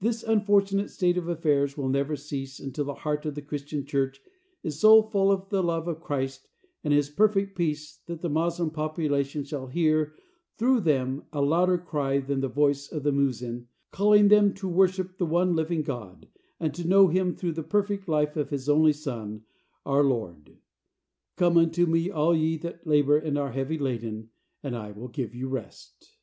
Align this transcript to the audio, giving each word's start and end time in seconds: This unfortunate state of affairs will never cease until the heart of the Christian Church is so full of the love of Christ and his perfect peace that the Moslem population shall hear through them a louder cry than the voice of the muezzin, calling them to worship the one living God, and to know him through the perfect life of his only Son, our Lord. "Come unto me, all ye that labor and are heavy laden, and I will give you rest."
This 0.00 0.22
unfortunate 0.22 0.88
state 0.88 1.18
of 1.18 1.28
affairs 1.28 1.76
will 1.76 1.90
never 1.90 2.16
cease 2.16 2.58
until 2.58 2.86
the 2.86 2.94
heart 2.94 3.26
of 3.26 3.34
the 3.34 3.42
Christian 3.42 3.84
Church 3.84 4.18
is 4.62 4.80
so 4.80 5.02
full 5.02 5.30
of 5.30 5.50
the 5.50 5.62
love 5.62 5.86
of 5.88 6.00
Christ 6.00 6.48
and 6.82 6.94
his 6.94 7.10
perfect 7.10 7.54
peace 7.54 7.98
that 8.06 8.22
the 8.22 8.30
Moslem 8.30 8.70
population 8.70 9.44
shall 9.44 9.66
hear 9.66 10.14
through 10.56 10.80
them 10.80 11.24
a 11.34 11.42
louder 11.42 11.76
cry 11.76 12.18
than 12.18 12.40
the 12.40 12.48
voice 12.48 12.90
of 12.90 13.02
the 13.02 13.12
muezzin, 13.12 13.66
calling 13.90 14.28
them 14.28 14.54
to 14.54 14.66
worship 14.68 15.18
the 15.18 15.26
one 15.26 15.54
living 15.54 15.82
God, 15.82 16.28
and 16.58 16.72
to 16.72 16.88
know 16.88 17.08
him 17.08 17.34
through 17.36 17.52
the 17.52 17.62
perfect 17.62 18.08
life 18.08 18.38
of 18.38 18.48
his 18.48 18.70
only 18.70 18.94
Son, 18.94 19.42
our 19.84 20.02
Lord. 20.02 20.56
"Come 21.36 21.58
unto 21.58 21.84
me, 21.84 22.08
all 22.10 22.34
ye 22.34 22.56
that 22.56 22.86
labor 22.86 23.18
and 23.18 23.36
are 23.36 23.52
heavy 23.52 23.76
laden, 23.76 24.30
and 24.62 24.74
I 24.74 24.92
will 24.92 25.08
give 25.08 25.34
you 25.34 25.46
rest." 25.48 26.16